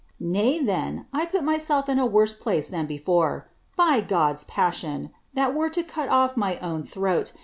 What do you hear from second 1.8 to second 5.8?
in a worse place than before. By God's passion! that were